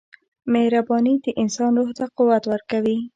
•مهرباني 0.53 1.13
د 1.25 1.27
انسان 1.41 1.71
روح 1.77 1.89
ته 1.97 2.05
قوت 2.17 2.43
ورکوي. 2.51 2.97